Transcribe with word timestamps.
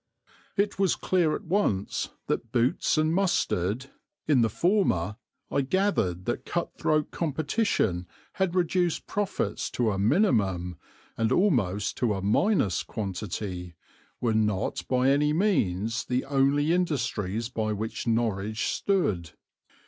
It 0.57 0.79
was 0.79 0.95
clear 0.95 1.35
at 1.35 1.43
once 1.43 2.09
that 2.25 2.51
boots 2.51 2.97
and 2.97 3.13
mustard 3.13 3.91
in 4.27 4.41
the 4.41 4.49
former 4.49 5.17
I 5.51 5.61
gathered 5.61 6.25
that 6.25 6.43
cut 6.43 6.73
throat 6.75 7.11
competition 7.11 8.07
had 8.33 8.55
reduced 8.55 9.05
profits 9.05 9.69
to 9.73 9.91
a 9.91 9.99
minimum 9.99 10.79
and 11.19 11.31
almost 11.31 11.97
to 11.97 12.15
a 12.15 12.21
minus 12.23 12.81
quantity 12.81 13.75
were 14.19 14.33
not 14.33 14.83
by 14.87 15.09
any 15.11 15.33
means 15.33 16.03
the 16.03 16.25
only 16.25 16.73
industries 16.73 17.49
by 17.49 17.71
which 17.71 18.07
Norwich 18.07 18.69
stood. 18.73 19.33